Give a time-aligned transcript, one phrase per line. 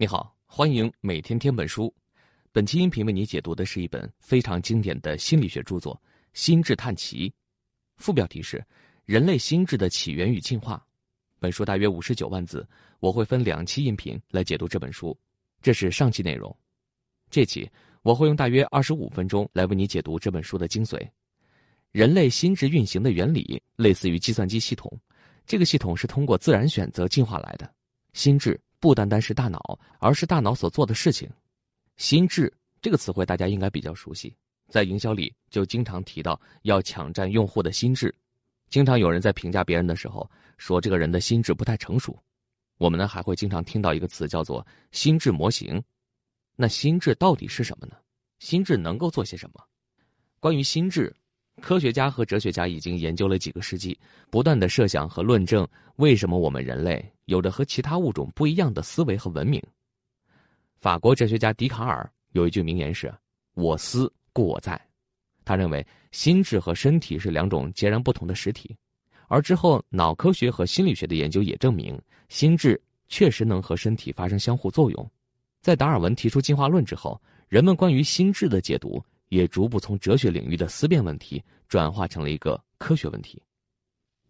[0.00, 1.94] 你好，欢迎每天听本书。
[2.52, 5.94] 本期音频为你解读的是一本非常经典的心理学著作
[6.32, 7.28] 《心智探奇》，
[7.98, 8.56] 副标题是
[9.04, 10.76] 《人类心智的起源与进化》。
[11.38, 12.66] 本书大约五十九万字，
[13.00, 15.14] 我会分两期音频来解读这本书。
[15.60, 16.56] 这是上期内容，
[17.28, 17.70] 这期
[18.00, 20.98] 我会用大约二十五分钟来为你解读这本书的精髓。
[21.92, 24.90] 人类心智运行的原理类似于计算机系统，
[25.44, 27.70] 这个系统是通过自然选择进化来的。
[28.14, 28.58] 心智。
[28.80, 31.30] 不单单是大脑，而是大脑所做的事情。
[31.96, 34.34] 心智这个词汇大家应该比较熟悉，
[34.68, 38.12] 在营销里就经常提到要抢占用户的心智。
[38.70, 42.18] 经常有人在评价别人的时候说这个人的心智不太成熟。
[42.78, 45.82] 我们呢还会经常听到一个词叫做心智模型。
[46.56, 47.96] 那心智到底是什么呢？
[48.38, 49.62] 心智能够做些什么？
[50.40, 51.14] 关于心智。
[51.60, 53.96] 科学家和哲学家已经研究了几个世纪，
[54.30, 59.62] 不断的设想和论证为什么我们人类有着和其他物种不一样的思维和文明。
[60.76, 63.12] 法国哲学家笛卡尔有一句名言是
[63.54, 64.80] ：“我思故我在。”
[65.44, 68.74] 他认为心智和身体是两种截然不同的实体，
[69.28, 75.10] 而之后脑科学和心理学的研究也证明，心智确实能和身体发生相互作用。
[75.60, 79.02] 在达尔文提出进化论之后，人们关于心智的解读。
[79.30, 83.42] 也逐步从哲学领域的思辨问题转化成了一个科学问题。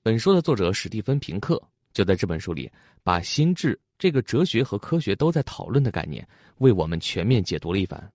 [0.03, 1.61] 本书的作者史蒂芬·平克
[1.93, 2.71] 就在这本书里，
[3.03, 6.27] 把心智这个哲学和科学都在讨论的概念，
[6.59, 8.13] 为我们全面解读了一番。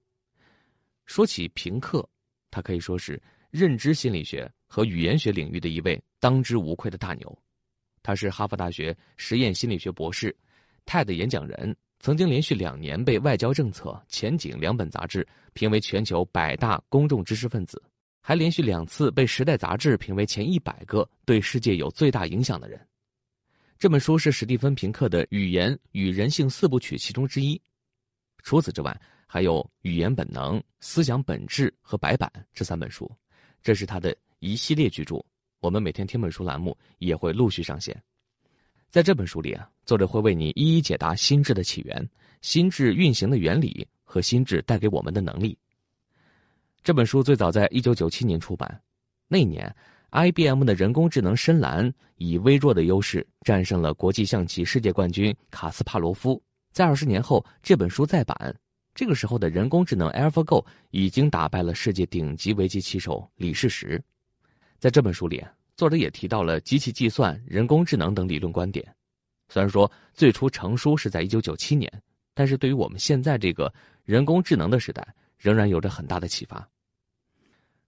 [1.05, 2.07] 说起平克，
[2.49, 7.39] 他可以说是认知心理学和语言学领域的一位当之无愧的大牛。
[8.01, 10.35] 他是哈佛大学实验心理学博士
[10.85, 11.75] ，TED 演讲人。
[12.05, 17.81] 曾经连续两年被《外交政策》《前景》两本杂志评为全球百大公众知识分子，
[18.21, 22.79] 还连续两次被《时代》杂志评为前一百个对世界有最大影响的人。
[23.79, 27.59] 这本书是史蒂芬·平克的《语言与人性》四部曲其中之一。
[28.43, 28.95] 除此之外，
[29.25, 33.11] 还有《语言本能》《思想本质》和《白板》这三本书，
[33.63, 35.15] 这是他的一系列巨著。
[35.59, 37.99] 我们每天听本书栏目也会陆续上线。
[38.89, 42.09] 在这本书里啊，作者会为你一一解答心智的起源、
[42.41, 45.57] 心智运行的原理和心智带给我们的能力。
[46.81, 48.81] 这本书最早在一九九七年出版，
[49.27, 49.75] 那一年
[50.11, 56.41] ，IBM 的人工智能深蓝以微弱的优势战胜了国际象棋世界冠军卡斯帕罗夫。
[56.71, 58.55] 在二十年后，这本书再版，
[58.93, 64.01] 这个时候的人工智能 AlphaGo 已经打败了世界顶级围棋棋手李世石。
[64.79, 65.43] 在这本书里。
[65.75, 68.85] 作者也提到了机器计算、人工智能等理论观点。
[69.49, 71.91] 虽然说最初成书是在一九九七年，
[72.33, 73.71] 但是对于我们现在这个
[74.03, 75.05] 人工智能的时代，
[75.37, 76.67] 仍然有着很大的启发。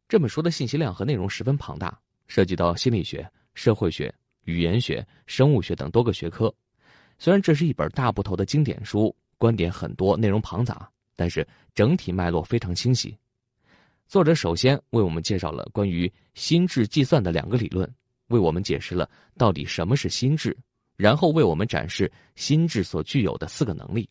[0.07, 6.53] 这本书的信息量和内容十分庞大，涉及到心理学、社会学、语言学、生物学等多个学科。
[7.17, 13.17] 虽然这是一本大部头的经典书，观点很多，内容庞杂，但是整体脉络非常清晰。
[14.07, 17.93] 作者首先为我们介绍了关于心智计算的两个理论，
[18.27, 20.55] 为我们解释了到底什么是心智，
[20.95, 24.09] 然后为我们展示心智所具有的四个能力。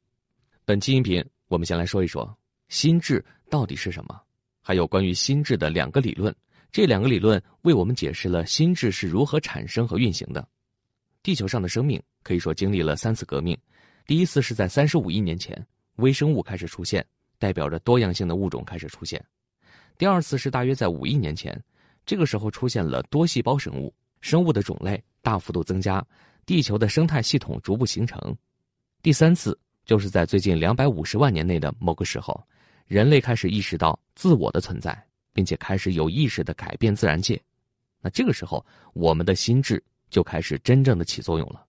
[0.67, 2.37] 本期音频，我们先来说一说
[2.69, 4.21] 心智到底是什么，
[4.61, 6.35] 还有关于心智的两个理论。
[6.71, 10.47] 这两个理论为我们解释了心智是如何产生和运行的。
[11.23, 13.57] 地球上的生命可以说经历了三次革命，
[14.07, 17.03] 第一次是在三十五亿年前，微生物开始出现，
[17.39, 19.25] 代表着多样性的物种开始出现。
[19.99, 21.59] 第二次是大约在五亿年前，
[22.05, 26.05] 这个时候出现了多细胞生物，生物的种类大幅度增加，
[26.45, 28.37] 地球的生态系统逐步形成。
[29.03, 32.39] 第三次就是在最近两百五十万年内的某个时候，
[32.87, 37.41] 人类开始意识到自我的存在，并且开始有意识的改变自然界。
[38.03, 41.65] 那这个时候，我们的心智就开始真正的起作用了。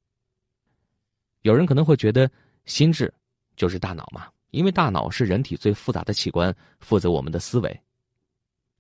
[1.43, 2.29] 有人可能会觉得，
[2.65, 3.11] 心智
[3.55, 7.81] 就是大脑嘛，因为大脑是人体最复杂的器官，负责我们的思维。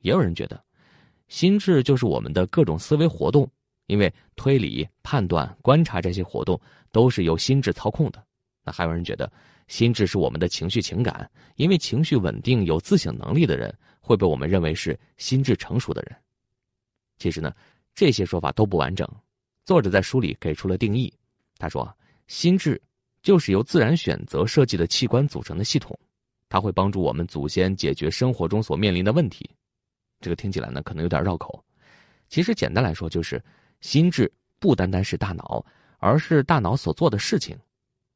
[0.01, 0.61] 也有人觉得，
[1.27, 3.49] 心智就是我们的各种思维活动，
[3.87, 6.59] 因为推理、判断、观察这些活动
[6.91, 8.23] 都是由心智操控的。
[8.63, 9.31] 那还有人觉得，
[9.67, 16.15] 心智是我们的情绪情感，因为情绪稳定、有自省能力的人会被我们认为是心智成熟的人。
[17.17, 17.53] 其实呢，
[17.95, 19.07] 这些说法都不完整。
[19.65, 21.11] 作者在书里给出了定义，
[21.57, 21.93] 他说
[22.27, 22.81] ：“心智
[23.21, 25.97] 就是由自然选择设计的器官组成的系统，
[26.47, 29.49] 它会帮助我们祖先解决生活中所面临的问题。”
[30.19, 31.63] 这个听起来呢，可能有点绕口。
[32.29, 33.41] 其实简单来说，就是
[33.81, 35.63] 心智不单单是大脑，
[35.99, 37.57] 而是大脑所做的事情。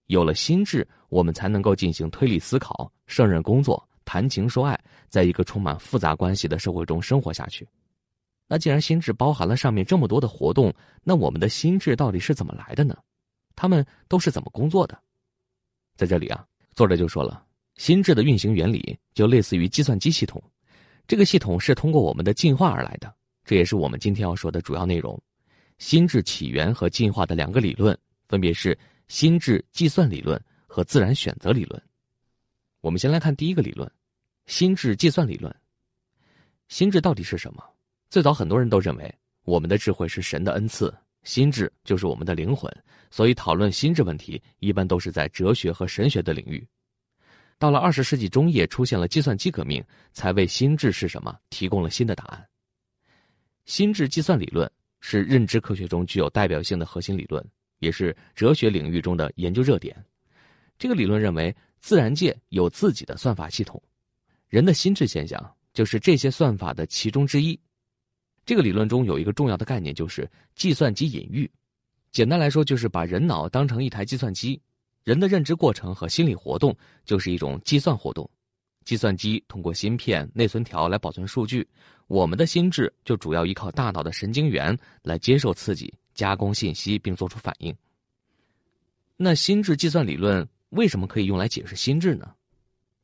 [0.07, 4.77] 有了心智，我们才能够进行推理思考、胜任工作、谈情说爱，
[5.07, 7.65] 在一个充满复杂关系的社会中生活下去。
[8.47, 10.73] 那既然心智包含了上面这么多的活动，
[11.03, 12.97] 那我们的心智到底是怎么来的呢？
[13.55, 14.99] 他们都是怎么工作的？
[15.95, 16.45] 在这里啊，
[16.75, 17.45] 作者就说了，
[17.75, 20.43] 心智的运行原理就类似于计算机系统，
[21.07, 23.13] 这个系统是通过我们的进化而来的，
[23.43, 25.21] 这也是我们今天要说的主要内容。
[25.77, 28.77] 心智起源和进化的两个理论，分别是
[29.07, 31.81] 心智计算理论和自然选择理论。
[32.81, 33.91] 我们先来看第一个理论，
[34.45, 35.53] 心智计算理论。
[36.67, 37.63] 心智到底是什么？
[38.09, 39.13] 最早很多人都认为
[39.43, 40.93] 我们的智慧是神的恩赐，
[41.23, 42.71] 心智就是我们的灵魂，
[43.09, 46.65] 所以讨论心智问题一般都是在哲学和神学的领域。
[47.61, 52.43] 到了二十世纪中叶，出现了计算机革命，才为心智是什么提供了新的答案。
[53.65, 54.67] 心智计算理论
[54.99, 57.47] 是认知科学中具有代表性的核心理论，
[57.77, 59.95] 也是哲学领域中的研究热点。
[60.79, 63.79] 这个理论认为，自然界有自己的算法系统，
[64.49, 65.39] 人的心智现象。
[65.71, 67.57] 就是这些算法的其中之一。
[68.43, 71.49] 这个理论中有一个重要的概念，就是计算机隐喻。
[72.11, 74.59] 简单来说，就是把人脑当成一台计算机，
[75.03, 76.75] 人的认知过程和心理活动
[77.05, 78.29] 就是一种计算活动。
[78.83, 81.67] 计算机通过芯片、内存条来保存数据，
[82.07, 87.75] 我们的心智就主要依靠大脑的神经元来接受刺激、加工信息并做出反应。
[89.17, 92.33] 那心智计算理论为什么可以用来解释心智呢？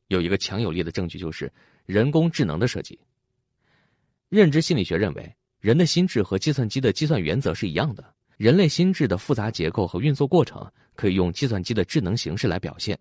[0.08, 1.52] 有一个强有力的证据就是。
[1.86, 3.00] 人工智能的设计，
[4.28, 8.04] 认知心理学认为，人的心智和计算机的计算原则是一样的。
[8.36, 12.98] 人类心智的复杂结构和运作过程可以用计算机的智能形式来表现。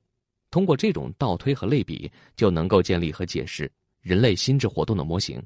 [0.51, 3.69] 通过这种倒推和类比，就能够建立和解释
[4.01, 5.41] 人类心智活动的模型。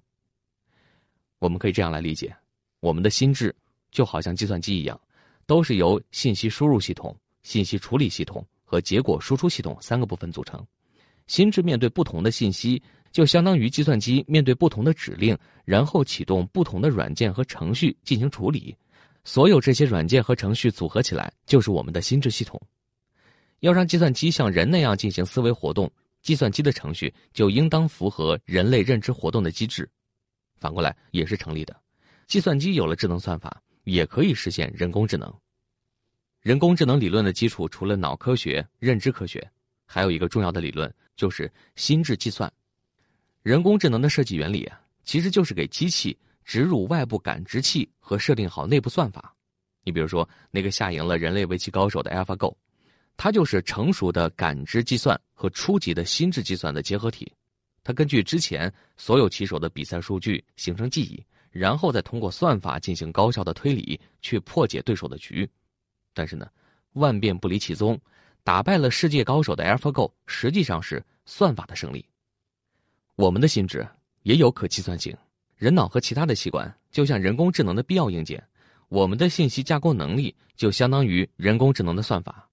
[1.39, 2.35] 我们可以这样来理解：
[2.81, 3.55] 我们的心智
[3.89, 4.99] 就好像计算机一样，
[5.45, 10.61] 都是由信息输入系统、信息处理系统和结果输出系统三个部分组成。
[11.27, 12.83] 心智面对不同的信息。
[13.11, 18.73] 就相当于计算机面对不同的指令，然后启动不同的软件和程序进行处理。
[19.23, 22.59] 所有这些软件和程序组合起来，就是我们的心智系统。
[23.59, 25.91] 要让计算机像人那样进行思维活动，
[26.21, 29.87] 计算机的程序就应当符合人类认知活动的机制。
[30.57, 31.79] 反过来也是成立的。
[32.27, 35.31] 计算机有了智能算法，也可以实现人工智能。
[36.41, 39.47] 人工智能理论的基础除了脑科学、认知科学，
[39.85, 42.51] 还有一个重要的理论，就是心智计算。
[43.43, 49.35] 人工智能的设计原理啊，其实就是给机器植入外部感知器和设定好内部算法。
[49.83, 52.55] 你比如说，那个下赢了人类围棋高手的 AlphaGo，
[53.17, 57.31] 它就是成熟的感知计算和初级的心智计算的结合体。
[57.83, 65.49] 它根据之前所有棋手的比赛数据形成记忆，然后再通过算法进行高效的推理，去破解对手的局。
[66.13, 66.47] 但是呢，
[66.93, 67.99] 万变不离其宗，
[68.43, 72.05] 打败了世界高手的 AlphaGo 实际上是算法的胜利。
[73.15, 73.87] 我们的心智
[74.21, 75.15] 也有可计算性，
[75.61, 78.43] 人脑和其他的器官就像人工智能的必要硬件，
[78.89, 82.49] 我们的信息架构能力就相当于人工智能的算法。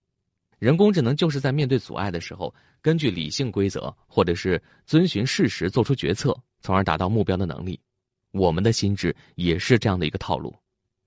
[0.58, 7.80] 人工智能就是在面对阻碍的时候，根据理性规则或者是遵循事实做出决策，从而达到目标的能力。
[8.32, 10.54] 我们的心智也是这样的一个套路。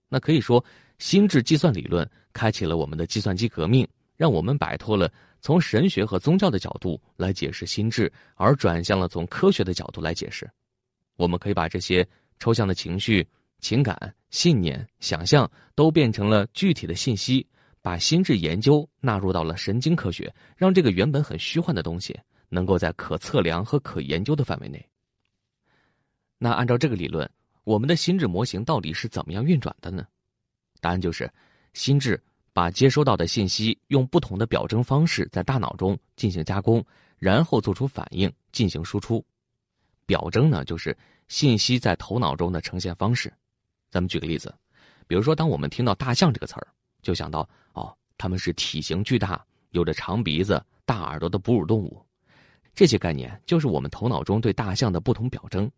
[0.09, 0.65] 那可以说，
[0.97, 3.87] 心智计算理论开启了我们的计算机革命，
[4.17, 5.07] 让我们摆脱了。
[5.39, 10.49] 从神学和宗教的角度来解释心智，而转向了从科学的角度来解释。
[11.21, 12.07] 我们可以把这些
[12.39, 13.27] 抽象的情绪、
[13.59, 13.95] 情感、
[14.31, 17.45] 信念、想象都变成了具体的信息，
[17.79, 22.19] 把心智研究纳入到了神经科学，让这个原本很虚幻的东西
[22.49, 24.83] 能够在可测量和可研究的范围内。
[26.39, 27.29] 那按照这个理论，
[27.65, 30.07] 我们的心智模型到底是怎么样运转的呢？
[30.79, 31.31] 答案就是
[31.73, 32.19] 心智。
[32.53, 36.85] 把接收到的信息用不同的表征方式在大脑中进行加工，
[37.17, 39.23] 然后做出反应进行输出。
[40.11, 40.95] 表征呢，就是
[41.29, 43.31] 信息在头脑中的呈现方式。
[43.89, 44.53] 咱们举个例子，
[45.07, 46.67] 比如说，当我们听到“大象”这个词儿，
[47.01, 52.05] 就想到哦，它们是体型巨大、有着长鼻子、大耳朵的哺乳动物。
[52.75, 55.71] 这些概念就是我们头脑中对大象的不同表征。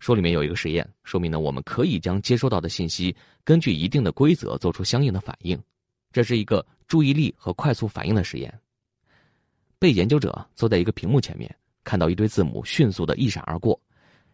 [0.00, 5.58] 书里面有一个实验，说明呢，我们可以将接收到的信息根据一定的规则做出相应的反应。
[6.12, 8.52] 这是一个注意力和快速反应的实验。
[9.78, 13.80] 被研究者坐在一个屏幕前面，看到一堆字母迅速的一闪而过。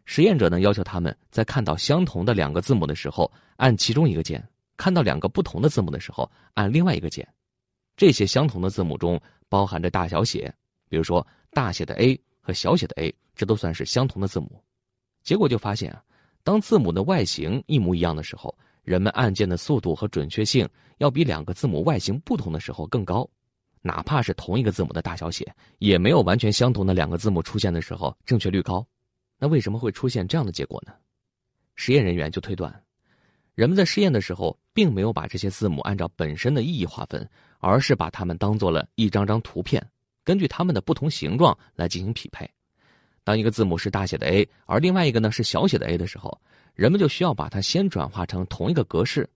[0.04, 7.26] 实验者呢要求他们在看到相同的两个字母的时候按其中一个键，看到两个不同的字母的时候按另外一个键。
[7.96, 10.52] 这些相同的字母中包含着大小写，
[10.88, 14.62] 比如说大写的 A 和小写的 a，这都算是相同的字母。
[15.22, 16.02] 结果就发现啊，
[16.44, 23.28] 当字母的外形一模一样的时候，人们按键的速度和准确性要比两个字母外形不同的时候更高。
[23.82, 28.86] 哪怕是同一个字母的大小写，也没有完全相同的两个字母出现的时候正确率高。
[29.38, 30.92] 那为什么会出现这样的结果呢？
[31.74, 32.82] 实验人员就推断，
[33.54, 37.28] 人们在试验的时候并没有把这些字母按照本身的意义划分，
[37.58, 39.86] 而是把它们当做了一张张图片，
[40.24, 42.50] 根据它们的不同形状来进行匹配。
[43.24, 46.40] 当一个字母是大写的 A，而另外一个呢是小写的 a 的时候，
[46.74, 49.28] 人们就需要把它先转化成同一个格式，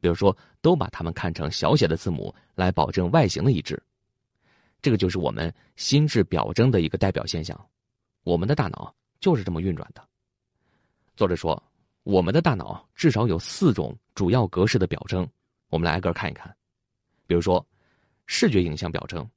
[0.00, 3.82] 比如说都把它们看成小写的字母，来保证外形的一致。
[4.80, 7.58] 这个就是我们心智表征的一个代表现象。
[8.24, 10.06] 我们的大脑就是这么运转的。
[11.16, 11.60] 作者说，
[12.04, 15.28] 我们的大脑至少有四种主要格式的表征，
[15.68, 16.54] 我们来挨个看一看。
[17.26, 17.64] 比如说，
[18.26, 19.28] 视觉影像表征，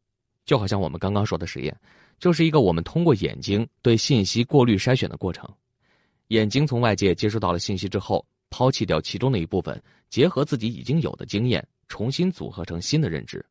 [0.45, 1.75] 就好像我们刚刚说的实验。
[2.19, 5.50] 就是一个我们通过眼睛对信息过滤筛选的过程。
[6.27, 13.43] 眼睛从外界接收到了信息之后，抛弃掉其中的一部分，结合自己已经有的经验，重新组合成新的认知。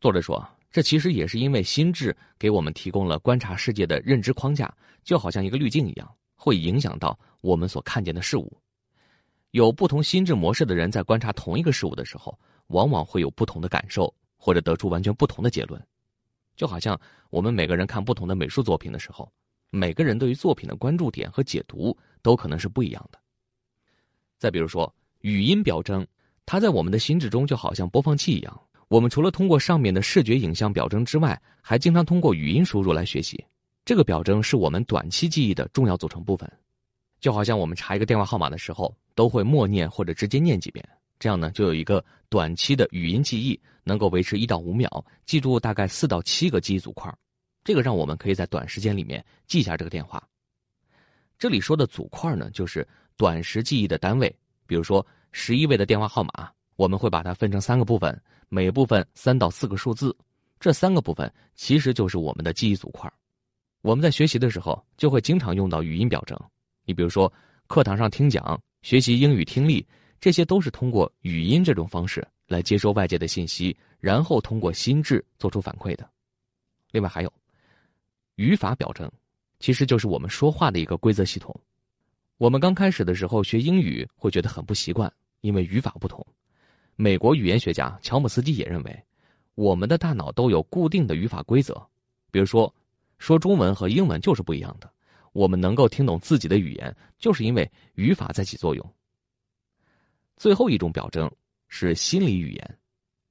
[0.00, 4.72] 作者说，这其实也是因为心智给我们提供了观察世界的认知框架，
[5.02, 8.54] 就好像一个滤镜一样，会影响到我们所看见的事物。
[9.52, 15.82] 有不同心智模式的人在观察同一个事物的时候，往往会有不同的感受，或者得出完全不同的结论。
[16.54, 19.32] 就好像我们每个人看不同的美术作品的时候，
[19.70, 23.18] 每个人对于作品的关注点和解读都可能是不一样的。
[24.38, 26.06] 再比如说语音表征，
[26.44, 33.44] 它在我们的心智中就好像播放器一样，我们除了通过上面的视觉影像表征之外，还经常通过语音输入来学习。
[33.84, 36.50] 这个表征是我们短期记忆的重要组成部分，
[37.20, 40.86] 就好像我们查一个电话号码的时候，都会默念或者直接念几遍。
[41.18, 47.12] 这样呢，就有一个短期的语音记忆，能够维持一到五秒，记住大概四到七个记忆组块
[47.64, 50.22] 这个让我们可以在短时间里面记下这个电话。
[51.38, 54.34] 这里说的组块呢，就是短时记忆的单位。
[54.66, 60.16] 比如说十一位的电话号码，我们会把它分成三个部分，每部分三到四个数字。
[60.60, 63.12] 这三个部分其实就是我们的记忆组块
[63.80, 66.38] 我们在学习的时候就会经常用到语音表征。
[66.84, 67.32] 你比如说
[67.66, 69.84] 课堂上听讲、学习英语听力。
[70.20, 76.10] 这些都是通过语音这种方式来接收外界的信息，然后通过心智做出反馈的。
[76.90, 77.32] 另外还有
[78.34, 79.08] 语法表征，
[79.60, 81.54] 其实就是我们说话的一个规则系统。
[82.36, 86.26] 我们刚开始的时候学英语会觉得很不习惯，因为语法不同。
[87.00, 89.04] 美国语言学家乔姆斯基也认为，
[89.54, 91.80] 我们的大脑都有固定的语法规则。
[92.32, 92.74] 比如说，
[93.20, 94.92] 说中文和英文就是不一样的。
[95.32, 98.94] 我们能够听懂自己的语言，就是因为语法在起作用。
[100.36, 101.30] 最后一种表征
[101.68, 102.78] 是心理语言，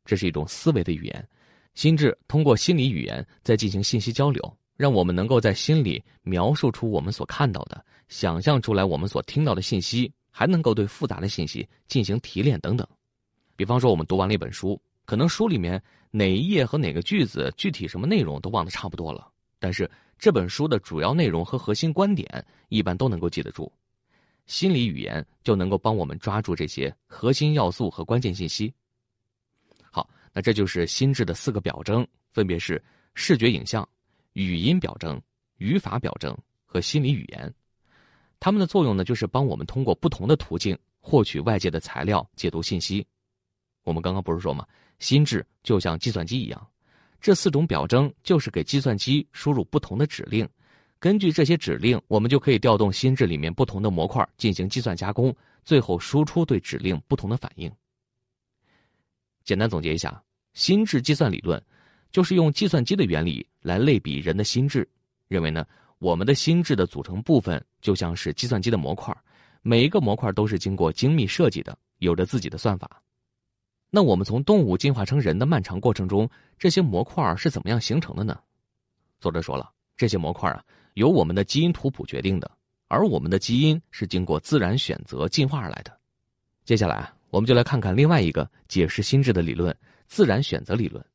[0.06, 1.28] 这是一种思维的语言，
[1.74, 12.88] 心智通过心理语言在进行信息交流，让我们能够在心里描述出我们所看到的，想象出来我们所听到的信息，还能够对复杂的信息进行提炼等等。
[13.58, 23.70] 比方说，我们读完了一本书，可能书里面哪一页和哪个句子具体什么内容都忘得差不多了，但是这本书的主要内容和核心观点一般都能够记得住。
[24.46, 28.72] 心理语言就能够帮我们抓住这些核心要素和关键信息。
[29.92, 32.82] 好，那这就是心智的四个表征，分别是
[33.16, 33.86] 视觉影像、
[34.34, 35.20] 语音表征、
[35.58, 37.54] 语法表征和心理语言。
[38.40, 43.06] 它们的作用呢，就是帮我们通过不同的途径获取外界的材料、解读信息。
[43.88, 44.68] 我们刚刚不是说吗？
[45.00, 46.68] 心智就像计算机一样，
[47.22, 50.46] 这四种表征就是给计算机输入不同的指令。
[51.00, 57.72] 根据这些指令，我们就可以调动心智里面不同的模块进行计算加工，最后输出对指令不同的反应。
[59.46, 60.22] 简单总结一下，
[60.54, 61.64] 心智计算理论
[62.12, 64.86] 就是用计算机的原理来类比人的心智，
[65.30, 65.66] 认为呢，
[66.00, 69.16] 我们的心智的组成部分就像是计算机的模块，
[69.62, 73.02] 每一个模块都是经过精密设计的，有着自己的算法。
[73.90, 76.30] 那我们从动物进化成人的漫长过程中，
[76.60, 78.38] 这些模块是怎么样形成的呢？
[79.20, 80.64] 作者说了，这些模块啊。
[80.96, 82.50] 由我们的基因图谱决定的，
[82.88, 85.96] 而我们的基因是经过自然选择进化而来的。
[86.66, 89.76] 接下来啊，我们就来看看另外一个解释心智的理论——
[90.08, 91.06] 自然选择理论。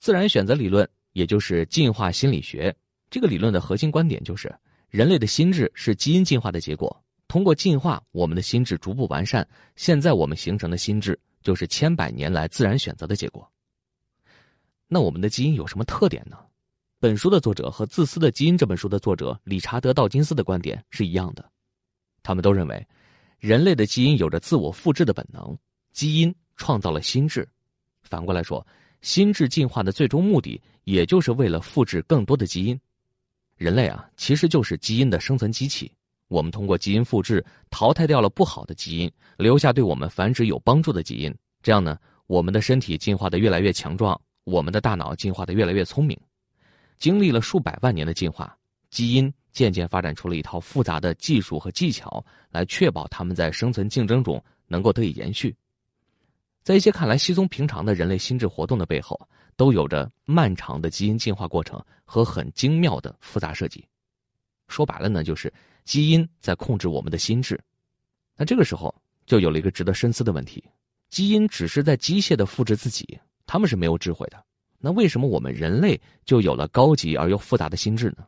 [0.00, 2.74] 自然选择理论也就是进化心理学，
[3.08, 4.52] 这个理论的核心观点就是，
[4.90, 7.04] 人类的心智是基因进化的结果。
[7.28, 13.50] 通过进化，我们的心智逐步完善，现在我们形成的心智就是千百年来自然选择的结果。
[14.86, 16.38] 那我们的基因有什么特点呢？
[16.98, 21.44] 本书的作者和《自私的基因》这本书的作者理查德·道金斯的观点是一样的，
[22.22, 22.86] 他们都认为，
[23.38, 25.56] 人类的基因有着自我复制的本能，
[25.92, 27.46] 基因创造了心智。
[28.02, 28.66] 反过来说，
[29.02, 32.80] 心智进化的最终目的，也就是为了复制更多的基因。
[33.56, 35.92] 人类啊，其实就是基因的生存机器。
[36.28, 41.34] 我们通过基因复制，淘汰掉了不好的基因，留下对我们繁殖有帮助的基因。
[41.62, 46.18] 这样呢，我们的身体进化的越来越强壮，我们的大脑进化的越来越聪明。
[46.98, 48.56] 经历了数百万年的进化，
[48.90, 55.54] 基因渐渐发展出了一套复杂的技术和技巧，来确保它们在生存竞争中能够得以延续。
[56.62, 59.16] 在一些看来稀松平常的人类心智活动的背后，
[59.56, 63.86] 都有着漫长的基因进化过程和很精妙的复杂设计。
[64.66, 65.52] 说白了呢，就是
[65.86, 67.58] 基因在控制我们的心智。
[68.36, 70.62] 那这个时候就有了一个值得深思的问题：
[71.08, 74.44] 基因只是在机械的复制自己，他们是没有智慧的。
[74.78, 78.26] 那为什么我们人类就有了高级而又复杂的心智呢？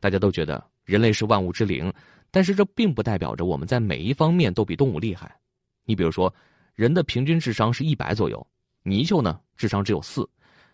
[0.00, 1.92] 大家都觉得人类是万物之灵，
[2.30, 5.38] 但是这并不代表着我们在每一方面都比动物厉害。
[5.84, 6.34] 你比如说，
[6.74, 8.44] 人的平均智商是一百左右，
[8.82, 10.28] 泥鳅呢智商只有四。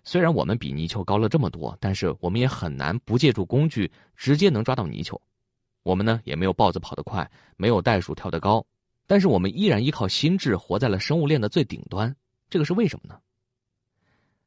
[0.04, 5.20] 虽然我们比泥鳅高了这么多，但是我们也很难不借助工具直接能抓到泥鳅。
[5.82, 8.64] 我们呢也没有豹子跑得快，没有袋鼠跳得高，
[9.06, 12.14] 但是我们依然依靠心智活在了生物链的最顶端。
[12.48, 13.18] 这个是为什么呢？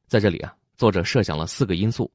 [0.06, 2.10] 在这里啊，作者设想了四个因素，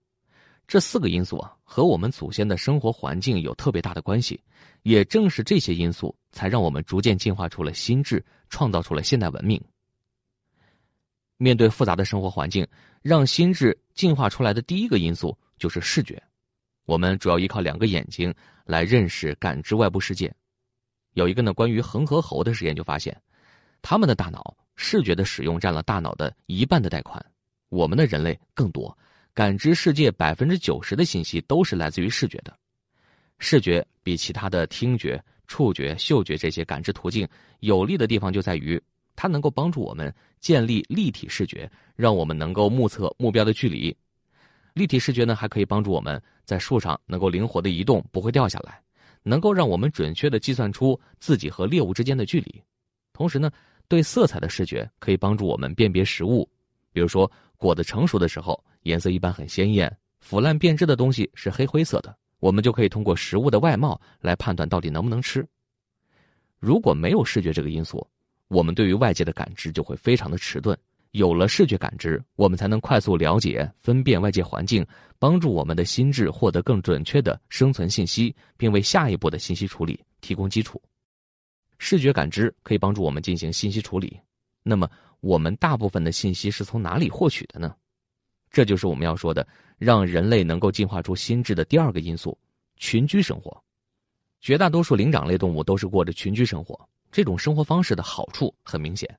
[0.67, 4.41] 这四个因素啊和我们祖先的生活环境有特别大的关系，
[4.83, 9.61] 也正是这些因素才让我们逐渐进化出了心智，创造出了现代文明。
[11.37, 12.65] 面对复杂的生活环境，
[13.01, 16.21] 让心智进化出来的第一个因素就是视觉。
[16.85, 18.33] 我们主要依靠两个眼睛
[18.71, 20.33] 来认识、感知外部世界。
[21.13, 23.15] 有一个呢关于恒河猴的实验就发现，
[23.81, 27.23] 他们的大脑视觉的使用占了大脑的一半的带宽。
[27.67, 28.97] 我们的人类更多，
[29.33, 32.57] 感知世界百分之九十的信息都是来自于视觉的。
[33.39, 37.27] 视觉比其他的听觉、触觉、嗅觉这些感知途径
[37.59, 38.81] 有利的地方就在于，
[39.15, 43.95] 它能够帮助我们建立立体视觉，让我们能够目测目标的距离。
[44.73, 48.81] 立体视觉呢，还可以帮助我们在树上能够灵活的移动，不会掉下来，
[49.23, 52.61] 能够让我们准确的计算出自己和猎物之间的距离。
[53.13, 53.49] 同时呢，
[53.87, 56.45] 对色彩的视觉可以帮助我们辨别食物，
[56.91, 57.31] 比如说。
[57.61, 59.87] 果子成熟的时候，颜色一般很鲜艳；
[60.19, 62.17] 腐烂变质的东西是黑灰色的。
[62.39, 65.47] 我们就可以通过食物的外貌来判断到底能不能吃。
[66.57, 68.03] 如果没有视觉这个因素，
[68.47, 70.75] 我们对于外界的感知就会非常的迟钝。
[71.11, 74.85] 有了视觉感知，我们才能快速了解、分辨外界环境，
[75.19, 80.81] 帮助我们的心智获得更准确的生存信息，并为下一步的信息处理提供基础。
[81.77, 84.19] 视觉感知可以帮助我们进行信息处理。
[84.63, 84.89] 那么。
[85.21, 87.75] 我们大部分的信息是从哪里获取的呢？
[88.49, 92.35] 这就是我们要说的，让人类能够进化出心智的第二个因素——
[92.75, 93.55] 群居生活。
[94.39, 99.15] 绝大多数灵长类动物都是过着群居生活，这种生活方式的好处很明显，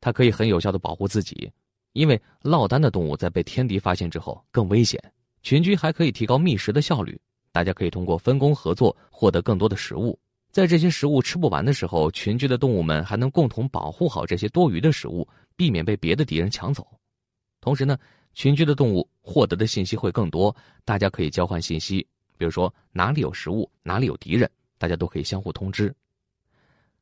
[0.00, 1.50] 它可以很有效的保护自己，
[1.92, 5.02] 因为落单的动物在被天敌发现之后更危险。
[5.42, 7.20] 群居还可以提高觅食的效率，
[7.52, 10.18] 大家可以通过分工合作获得更多的食物。
[10.50, 16.86] 在这些食物吃不完的时候，群居的动物们还能共同保护好这些多余的食物，避免被别的敌人抢走。
[17.60, 17.98] 同时呢，
[18.32, 22.06] 群居的动物获得的信息会更多，大家可以交换信息，
[22.36, 25.94] 比如说哪里有食物，哪里有敌人，大家都可以相互通知。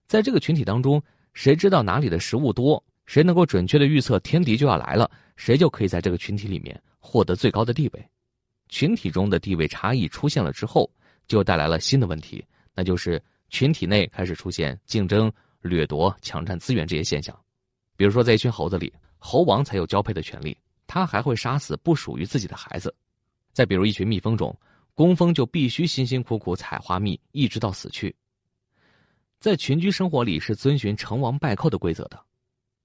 [0.08, 8.08] 在这个群体当中，谁知道哪里的食物多，谁能够准确的预测天敌就要来了，谁就可以在这个群体里面获得最高的地位。
[8.68, 10.90] 群体中的地位差异出现了之后，
[11.26, 13.22] 就带来了新的问题，那就是。
[13.48, 17.32] 群体内开始出现竞争、掠夺、抢占资源这些现象，
[17.96, 22.90] 比如说在一群猴子里，猴王才有交配的权利，他还会杀死不属于自己的孩子；
[23.52, 24.54] 再比如一群蜜蜂中，
[24.94, 28.12] 工蜂就必须辛辛苦苦采花蜜，一直到死去。
[29.38, 32.20] 在群居生活里是遵循成王败寇的规则的，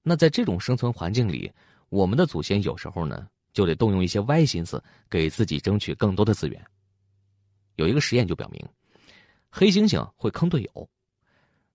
[0.03, 1.51] 那在这种生存环境里，
[1.89, 6.63] 我们的祖先有时候呢就得动用一些歪心思，给自己争取更多的资源。
[7.75, 8.65] 有一个实验就表明。
[9.49, 10.89] 黑猩猩会坑队友，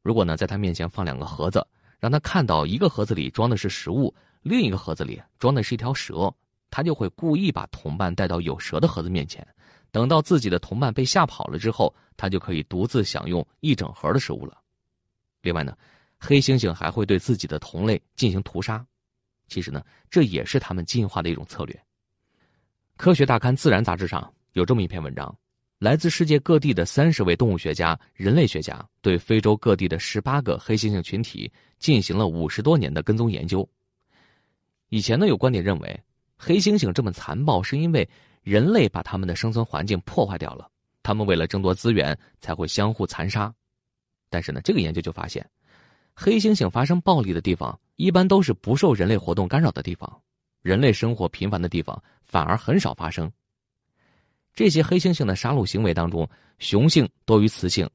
[0.02, 1.66] 如果呢在他面前放两个盒子，
[1.98, 6.32] 让他看到一个盒子里装的是食物，另一个盒子里装的是一条蛇，
[6.70, 9.46] 他就会故意把同伴带到有蛇的盒子面前，
[9.90, 14.58] 等到自己的同伴被吓跑了之后，他就可以独自享用一整盒的食物了。
[15.42, 15.76] 另外呢，
[16.18, 18.84] 黑猩猩还会对自己的同类进行屠杀，
[19.48, 21.80] 其实呢这也是他们进化的一种策略。
[22.96, 25.36] 科学大刊《自然》杂志上有这么一篇文章。
[25.78, 33.68] 来自世界各地的三十位动物学家、人类学家对非洲各地的十八个黑猩猩群体进行了五十多年的跟踪研究。
[34.88, 36.00] 以前呢，有观点认为
[36.38, 38.08] 黑猩猩这么残暴是因为
[38.42, 40.66] 人类把他们的生存环境破坏掉了，
[41.02, 43.54] 他们为了争夺资源才会相互残杀。
[44.30, 45.46] 但是呢，这个研究就发现，
[46.18, 50.10] 黑猩猩发生暴力的地方一般都是不受人类活动干扰的地方，
[50.62, 53.30] 人类生活频繁的地方反而很少发生。
[54.54, 56.26] 这些黑猩猩的杀戮行为当中，
[56.58, 57.88] 雄性多于雌性，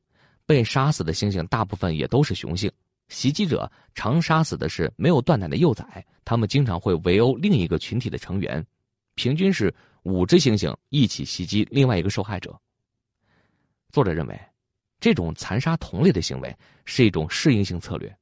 [0.46, 2.72] 被杀死的猩猩大部分也都是雄性。
[3.10, 8.64] 袭击者常杀死的是没有断奶的幼崽，他们经常会围殴另一个群体的成员，
[9.16, 12.56] 平均是五只猩猩一起袭击另外一个受害者。
[13.92, 14.40] 作者认为，
[15.02, 18.16] 这种残杀同类的行为是一种适应性策略，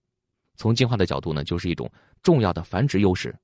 [0.56, 1.92] 从进化的角度呢，就是一种
[2.24, 3.36] 重要的繁殖优势。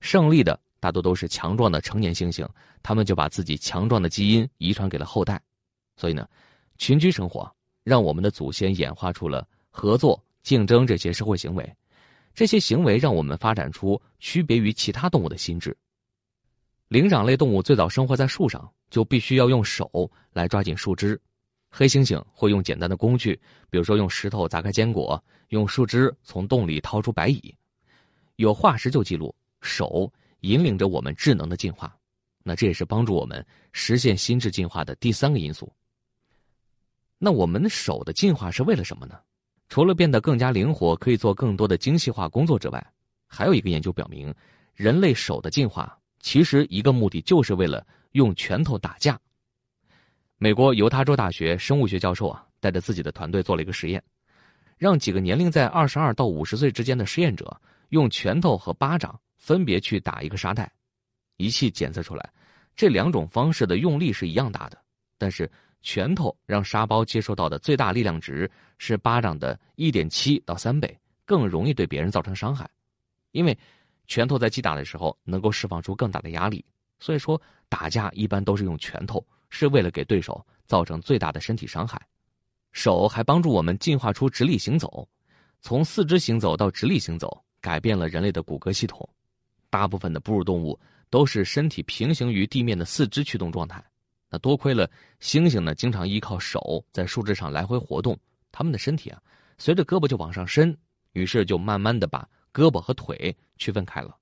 [0.00, 2.46] 胜利的大多都是强壮的成年猩猩，
[2.82, 5.40] 他们就把自己强壮的基因遗传给了后代。
[5.96, 6.28] 所以呢，
[6.76, 7.50] 群居生活
[7.84, 11.74] 让我们的祖先演化出了合作、竞争这些社会行为，
[12.34, 15.74] 这些行为让我们发展出区别于其他动物的心智。
[16.88, 21.18] 灵长类动物最早生活在树上，就必须要用手来抓紧树枝。
[21.76, 23.34] 黑猩猩会用简单的工具，
[23.68, 27.52] 比如说用石头砸开坚果，用树枝从洞里掏出白蚁。
[28.36, 30.08] 有化石就记录，手
[30.42, 31.92] 引领着我们智能的进化，
[32.44, 35.68] 那这也是帮助我们实现心智进化的第三个因素。
[37.18, 39.18] 那我们的手的进化是为了什么呢？
[39.68, 42.86] 除了变得更加灵活，可以做更多的精细化工作之外，
[43.26, 44.32] 还有一个研究表明，
[44.74, 45.98] 人类手的进化。
[46.20, 49.18] 其实，一个目的就是为了用拳头打架。
[50.36, 54.02] 美国犹他州大学生物学教授啊，带着自己的团队做了一个实验，
[54.76, 60.70] 让几个年龄在二十二到五十岁之间的实验者用拳头和巴掌分别去打一个沙袋，
[61.36, 62.32] 仪器检测出来，
[62.74, 64.78] 这两种方式的用力是一样大的，
[65.18, 65.50] 但是
[65.82, 72.68] 拳头让沙包接受到的最大力量值是巴掌的一点七到三倍，更容易对别人造成伤害，
[73.30, 73.56] 因为。
[74.06, 76.62] 拳头在击打的时候能够释放出更大的压力，
[76.98, 82.04] 所以说打架一般都是用拳头，是为了给对手造成最大的身体伤害。
[82.72, 85.08] 手还帮助我们进化出直立行走，
[85.60, 89.08] 从四肢行走到直立行走，改变了人类的骨骼系统。
[89.70, 93.80] 大部分的哺乳动物都是身体平行于地面的四肢驱动状态，
[94.28, 94.90] 那多亏了
[95.20, 98.18] 猩猩呢，经常依靠手在树枝上来回活动，
[98.50, 99.22] 它们的身体啊，
[99.56, 100.76] 随着胳膊就往上伸，
[101.12, 102.28] 于是就慢慢的把。
[102.52, 104.16] 胳膊和腿区分开了。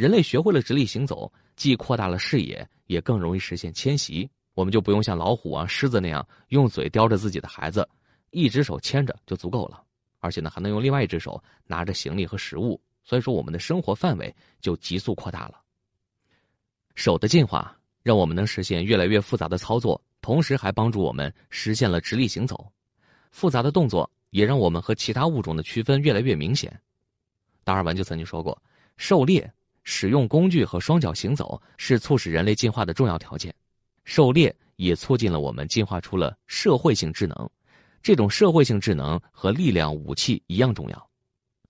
[0.00, 4.26] 人类学会了直立行走，既扩大了视野，也更容易实现迁徙。
[4.54, 7.86] 我们就不用像老虎啊、狮子那样用嘴叼着自己的孩子，
[8.30, 9.84] 一只手牵着就足够了。
[10.20, 12.80] 而且呢，还能用另外一只手拿着行李和食物。
[13.04, 15.60] 所以说，我们的生活范围就急速扩大了。
[16.94, 22.72] 手的进化让我们能实现越来越复杂的操作，同时还帮助我们实现了直立行走。
[23.32, 24.10] 复杂的动作。
[24.30, 26.80] 也让我们和其他物种的区分越来越明显。
[27.64, 28.56] 达尔文就曾经说过，
[28.96, 29.52] 狩猎、
[29.84, 33.54] 使用工具和双脚行走是促使人类进化的重要条件。
[34.04, 37.50] 狩猎也促进了我们进化出了社会性智能，
[38.02, 41.10] 这种社会性智能和力量武器一样重要。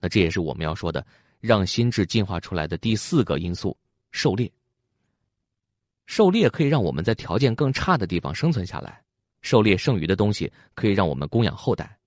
[0.00, 1.04] 那这也是我们要说的，
[1.40, 3.76] 让心智进化出来的第四个因素——
[4.12, 4.50] 狩猎。
[6.06, 9.02] 狩猎可以让我们在条件更差的地方生存下来，
[9.42, 11.98] 狩猎剩余的东西可以让我们供养后代。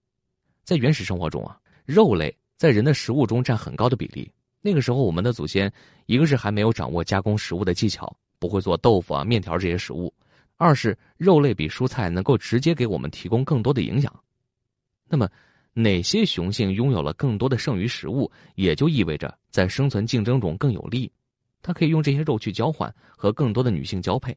[0.64, 4.32] 在原始生活中啊，肉类在人的食物中占很高的比例。
[4.66, 5.70] 那个时候，我们的祖先
[6.06, 10.08] 一个是还没有掌握加工食物的技巧，不会做豆腐啊、面条这些食物；
[10.56, 14.24] 二是肉类比蔬菜能够直接给我们提供更多的营养。
[15.10, 15.30] 那么，
[15.74, 21.12] 哪些雄性拥有了更多的剩余食物，也就意味着在生存竞争中更有利。
[21.62, 24.34] 它可以用这些肉去交换，和更多的女性交配。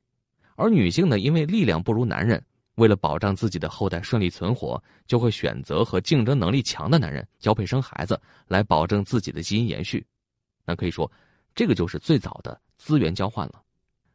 [0.57, 2.45] 而女性呢，因为力量不如男人。
[2.77, 10.05] 为了保障自己的后代顺利存活，就会选择和竞争能力强的男人交配生孩子，来保证自己的基因延续。
[10.67, 11.11] 那可以说，
[11.55, 13.63] 这个就是最早的资源交换了。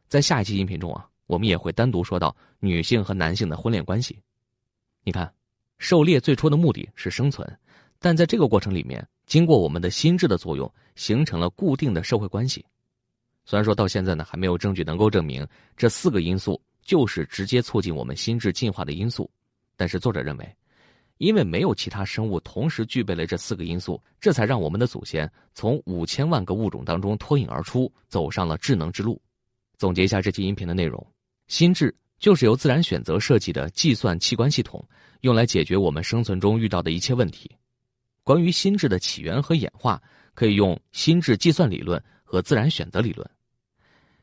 [0.08, 4.16] 在下一期音频中啊，我们也会单独说到女性和男性的婚恋关系。
[5.02, 5.32] 你看，
[5.78, 7.58] 狩猎最初的目的是生存，
[7.98, 12.64] 但在这个过程里面，经过我们的心智的作用，形成了固定的社会关系。
[13.44, 15.44] 虽然说到现在呢，还没有证据能够证明
[15.76, 16.60] 这四个因素。
[16.84, 19.30] 就是直接促进我们心智进化的因素，
[19.76, 20.56] 但是作者认为，
[21.22, 29.22] 因为没有其他生物同时具备了这四个因素，这才让我们的祖先从五千万个物种当中脱颖而出，走上了智能之路。
[29.78, 31.06] 总结一下这期音频的内容：
[31.46, 34.84] 心智就是由自然选择设计的计算器官系统，
[35.20, 37.48] 用来解决我们生存中遇到的一切问题。
[38.24, 40.02] 关于心智的起源和演化，
[40.34, 43.24] 可以用心智计算理论和自然选择理论。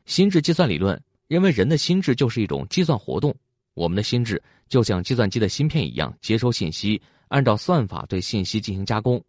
[0.04, 1.02] 心智计算理论。
[1.28, 3.32] 认为人的心智就是一种计算活动，
[3.74, 9.22] 我们的心智就像计算机的芯片一样，接收信息，按照算法对信息进行加工。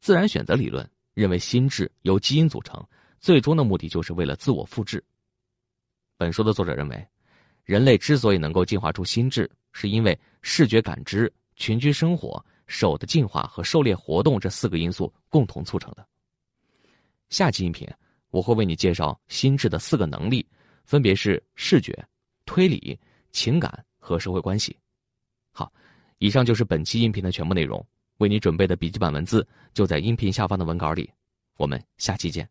[0.00, 2.82] 自然选择理论认为心智由基因组成，
[3.20, 5.02] 最终的目的就是为了自我复制。
[6.16, 7.06] 本书的作者认为，
[7.64, 16.06] 人类之所以能够进化出心智，是因为视觉感知、群居生活、手的进化和狩猎活动这四个因素共同促成的。
[17.28, 17.86] 下期音频
[18.30, 20.46] 我会为你介绍心智的四个能力。
[20.84, 21.92] 分别是视觉、
[22.46, 22.98] 推理、
[23.30, 24.76] 情感和社会关系。
[25.52, 25.72] 好，
[26.18, 27.84] 以上就是本期音频的全部内容。
[28.18, 31.08] 为你准备的笔记本文字就在音频下方的文稿里。
[31.56, 32.48] 我们下期见。